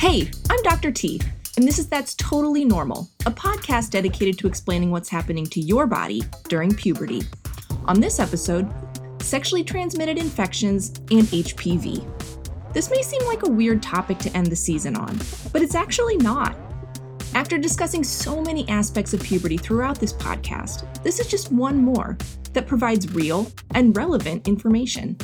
[0.00, 0.90] Hey, I'm Dr.
[0.92, 1.20] T,
[1.58, 5.86] and this is That's Totally Normal, a podcast dedicated to explaining what's happening to your
[5.86, 7.20] body during puberty.
[7.84, 8.72] On this episode,
[9.20, 12.02] sexually transmitted infections and HPV.
[12.72, 15.20] This may seem like a weird topic to end the season on,
[15.52, 16.56] but it's actually not.
[17.34, 22.16] After discussing so many aspects of puberty throughout this podcast, this is just one more
[22.54, 25.18] that provides real and relevant information.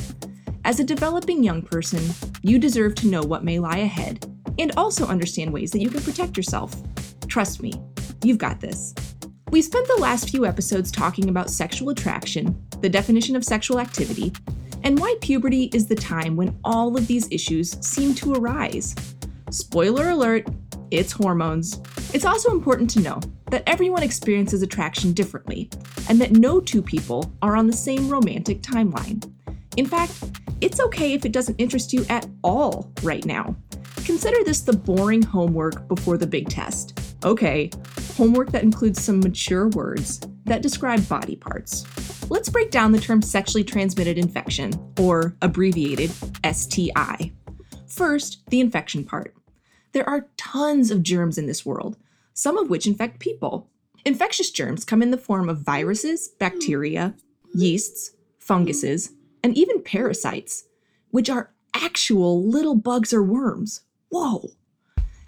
[0.65, 2.03] As a developing young person,
[2.43, 6.01] you deserve to know what may lie ahead and also understand ways that you can
[6.01, 6.75] protect yourself.
[7.27, 7.73] Trust me,
[8.23, 8.93] you've got this.
[9.49, 14.33] We spent the last few episodes talking about sexual attraction, the definition of sexual activity,
[14.83, 18.95] and why puberty is the time when all of these issues seem to arise.
[19.49, 20.47] Spoiler alert,
[20.91, 21.79] it's hormones.
[22.13, 23.19] It's also important to know
[23.51, 25.69] that everyone experiences attraction differently,
[26.09, 29.23] and that no two people are on the same romantic timeline.
[29.77, 30.13] In fact,
[30.59, 33.55] it's okay if it doesn't interest you at all right now.
[34.07, 36.97] Consider this the boring homework before the big test.
[37.25, 37.69] Okay,
[38.15, 41.85] homework that includes some mature words that describe body parts.
[42.29, 46.09] Let's break down the term sexually transmitted infection, or abbreviated
[46.49, 47.33] STI.
[47.89, 49.35] First, the infection part.
[49.91, 51.97] There are tons of germs in this world,
[52.33, 53.69] some of which infect people.
[54.05, 57.13] Infectious germs come in the form of viruses, bacteria,
[57.53, 59.11] yeasts, funguses,
[59.43, 60.63] and even parasites,
[61.09, 63.81] which are actual little bugs or worms.
[64.09, 64.49] Whoa!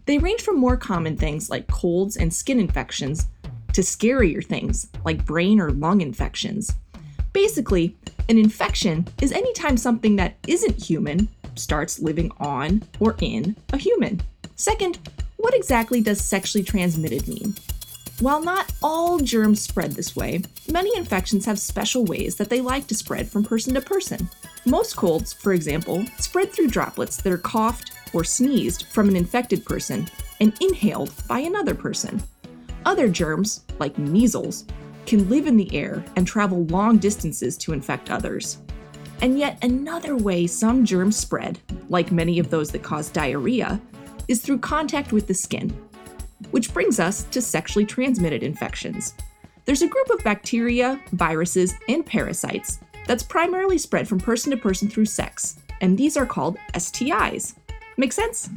[0.06, 3.28] They range from more common things like colds and skin infections
[3.74, 6.76] to scarier things like brain or lung infections.
[7.34, 7.96] Basically,
[8.28, 14.22] an infection is anytime something that isn't human starts living on or in a human.
[14.56, 14.98] Second,
[15.38, 17.56] what exactly does sexually transmitted mean?
[18.20, 22.88] While not all germs spread this way, many infections have special ways that they like
[22.88, 24.30] to spread from person to person.
[24.66, 29.66] Most colds, for example, spread through droplets that are coughed or sneezed from an infected
[29.66, 32.22] person and inhaled by another person.
[32.86, 34.66] Other germs, like measles,
[35.06, 38.60] can live in the air and travel long distances to infect others.
[39.22, 41.60] And yet, another way some germs spread,
[41.90, 43.82] like many of those that cause diarrhea,
[44.28, 45.70] is through contact with the skin.
[46.52, 49.14] Which brings us to sexually transmitted infections.
[49.66, 54.90] There's a group of bacteria, viruses, and parasites that's primarily spread from person to person
[54.90, 57.56] through sex, and these are called STIs.
[58.00, 58.50] Make sense?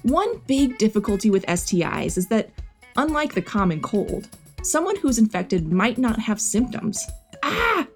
[0.00, 2.48] One big difficulty with STIs is that,
[2.96, 4.30] unlike the common cold,
[4.62, 7.06] someone who's infected might not have symptoms.
[7.42, 7.86] Ah!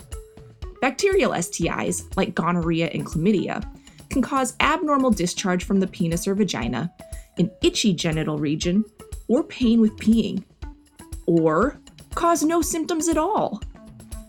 [0.82, 3.64] Bacterial STIs, like gonorrhea and chlamydia,
[4.10, 6.92] can cause abnormal discharge from the penis or vagina,
[7.38, 8.84] an itchy genital region,
[9.28, 10.44] or pain with peeing,
[11.24, 11.80] or
[12.14, 13.62] cause no symptoms at all.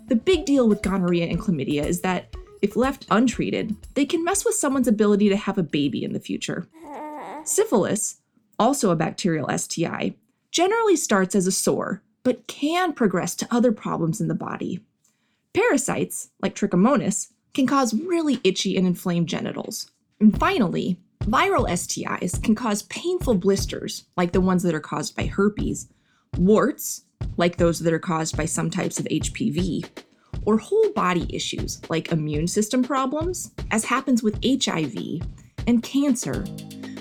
[0.07, 4.45] The big deal with gonorrhea and chlamydia is that if left untreated, they can mess
[4.45, 6.65] with someone's ability to have a baby in the future.
[7.43, 8.21] Syphilis,
[8.57, 10.15] also a bacterial STI,
[10.49, 14.79] generally starts as a sore, but can progress to other problems in the body.
[15.53, 19.91] Parasites, like Trichomonas, can cause really itchy and inflamed genitals.
[20.21, 25.25] And finally, Viral STIs can cause painful blisters, like the ones that are caused by
[25.25, 25.89] herpes,
[26.37, 27.03] warts,
[27.35, 29.85] like those that are caused by some types of HPV,
[30.45, 35.21] or whole body issues like immune system problems, as happens with HIV,
[35.67, 36.43] and cancer,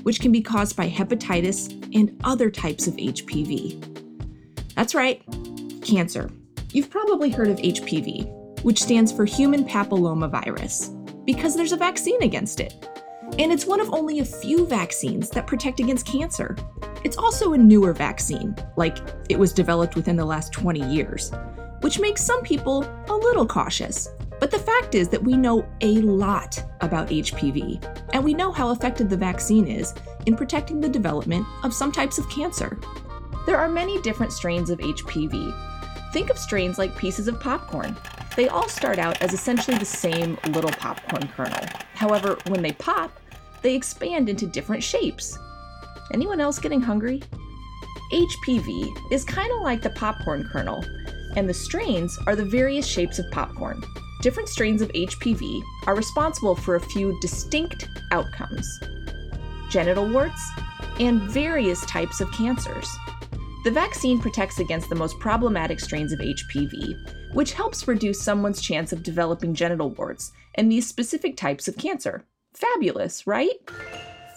[0.03, 4.75] which can be caused by hepatitis and other types of HPV.
[4.75, 5.23] That's right,
[5.83, 6.31] cancer.
[6.73, 12.61] You've probably heard of HPV, which stands for human papillomavirus, because there's a vaccine against
[12.61, 12.89] it.
[13.39, 16.57] And it's one of only a few vaccines that protect against cancer.
[17.05, 18.99] It's also a newer vaccine, like
[19.29, 21.33] it was developed within the last 20 years,
[21.83, 24.09] which makes some people a little cautious.
[24.41, 28.73] But the fact is that we know a lot about HPV, and we know how
[28.73, 29.95] effective the vaccine is
[30.27, 32.79] in protecting the development of some types of cancer.
[33.47, 36.13] There are many different strains of HPV.
[36.13, 37.97] Think of strains like pieces of popcorn.
[38.37, 41.65] They all start out as essentially the same little popcorn kernel.
[41.95, 43.13] However, when they pop,
[43.63, 45.39] they expand into different shapes.
[46.13, 47.23] Anyone else getting hungry?
[48.13, 50.85] HPV is kind of like the popcorn kernel,
[51.37, 53.83] and the strains are the various shapes of popcorn.
[54.21, 58.81] Different strains of HPV are responsible for a few distinct outcomes
[59.73, 60.51] genital warts,
[61.01, 62.87] and various types of cancers.
[63.65, 68.93] The vaccine protects against the most problematic strains of HPV, which helps reduce someone's chance
[68.93, 72.25] of developing genital warts and these specific types of cancer.
[72.53, 73.57] Fabulous, right?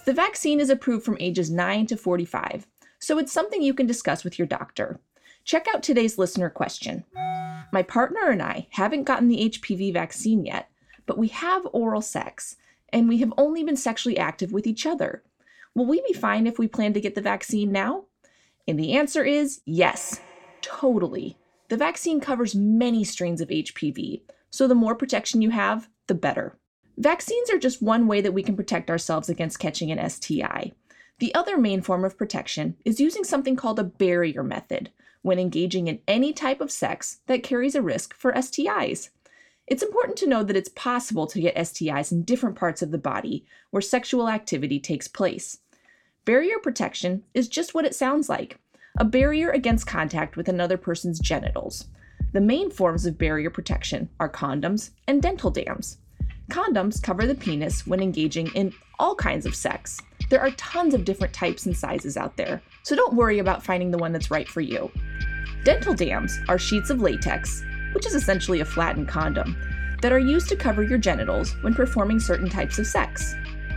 [0.05, 2.65] The vaccine is approved from ages 9 to 45,
[2.99, 5.01] so it's something you can discuss with your doctor.
[5.45, 7.05] Check out today's listener question.
[7.71, 10.71] My partner and I haven't gotten the HPV vaccine yet,
[11.05, 12.55] but we have oral sex,
[12.91, 15.21] and we have only been sexually active with each other.
[15.75, 18.05] Will we be fine if we plan to get the vaccine now?
[18.67, 20.19] And the answer is yes,
[20.61, 21.37] totally.
[21.69, 26.57] The vaccine covers many strains of HPV, so the more protection you have, the better.
[26.97, 30.71] Vaccines are just one way that we can protect ourselves against catching an STI.
[31.19, 34.89] The other main form of protection is using something called a barrier method
[35.25, 39.09] when engaging in any type of sex that carries a risk for STIs.
[39.65, 42.99] It's important to know that it's possible to get STIs in different parts of the
[42.99, 45.57] body where sexual activity takes place.
[46.25, 48.59] Barrier protection is just what it sounds like
[48.99, 51.85] a barrier against contact with another person's genitals.
[52.33, 55.97] The main forms of barrier protection are condoms and dental dams.
[56.51, 59.99] Condoms cover the penis when engaging in all kinds of sex.
[60.29, 63.89] There are tons of different types and sizes out there, so don't worry about finding
[63.89, 64.91] the one that's right for you.
[65.65, 67.63] Dental dams are sheets of latex,
[67.93, 69.57] which is essentially a flattened condom,
[70.03, 73.33] that are used to cover your genitals when performing certain types of sex.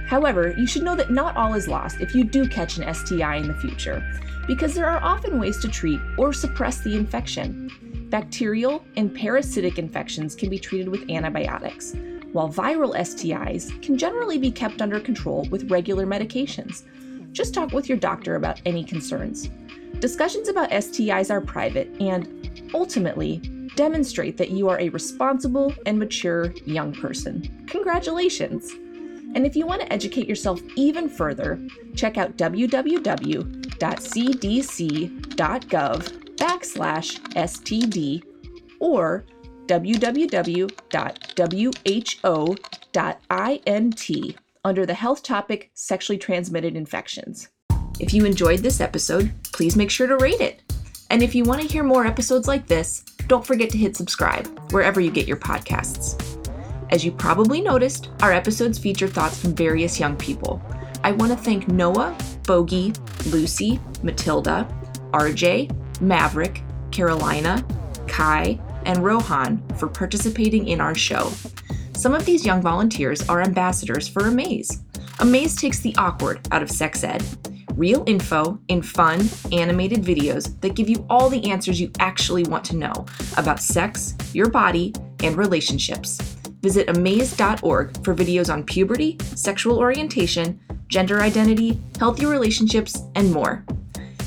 [0.07, 3.37] However, you should know that not all is lost if you do catch an STI
[3.37, 4.07] in the future,
[4.47, 7.73] because there are often ways to treat or suppress the infection.
[8.11, 11.95] Bacterial and parasitic infections can be treated with antibiotics,
[12.33, 16.83] while viral STIs can generally be kept under control with regular medications.
[17.33, 19.49] Just talk with your doctor about any concerns.
[20.01, 23.39] Discussions about STIs are private and, ultimately,
[23.75, 27.65] demonstrate that you are a responsible and mature young person.
[27.67, 28.73] Congratulations!
[29.35, 31.61] And if you want to educate yourself even further,
[31.95, 32.79] check out www.cdc.gov
[36.37, 38.23] backslash STD
[38.81, 39.27] or
[39.67, 40.79] www.who.int
[44.65, 47.49] under the health topic sexually transmitted infections.
[48.01, 50.63] If you enjoyed this episode, please make sure to rate it.
[51.11, 54.47] And if you want to hear more episodes like this, don't forget to hit subscribe
[54.73, 56.17] wherever you get your podcasts.
[56.91, 60.63] As you probably noticed, our episodes feature thoughts from various young people.
[61.03, 62.17] I want to thank Noah,
[62.47, 62.93] Bogey,
[63.27, 64.67] Lucy, Matilda,
[65.13, 66.63] RJ, Maverick,
[66.93, 67.65] Carolina,
[68.07, 71.33] Kai, and Rohan for participating in our show.
[71.95, 74.83] Some of these young volunteers are ambassadors for Amaze.
[75.19, 77.25] Amaze takes the awkward out of sex ed.
[77.79, 82.65] Real info in fun, animated videos that give you all the answers you actually want
[82.65, 84.93] to know about sex, your body,
[85.23, 86.19] and relationships.
[86.61, 90.59] Visit amaze.org for videos on puberty, sexual orientation,
[90.89, 93.65] gender identity, healthy relationships, and more.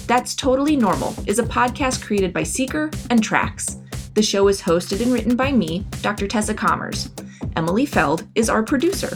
[0.08, 3.80] That's Totally Normal is a podcast created by Seeker and Tracks.
[4.14, 6.26] The show is hosted and written by me, Dr.
[6.26, 7.10] Tessa Commers.
[7.58, 9.12] Emily Feld is our producer.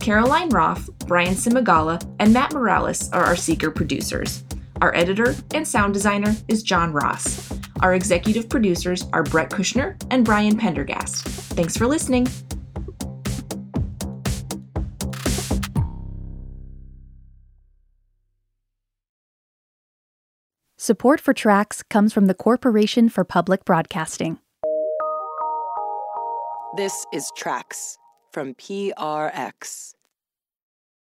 [0.00, 4.44] Caroline Roth, Brian Simagala, and Matt Morales are our Seeker producers.
[4.80, 7.52] Our editor and sound designer is John Ross.
[7.80, 11.24] Our executive producers are Brett Kushner and Brian Pendergast.
[11.24, 12.26] Thanks for listening.
[20.76, 24.38] Support for tracks comes from the Corporation for Public Broadcasting.
[26.76, 27.96] This is Tracks
[28.32, 29.94] from PRX.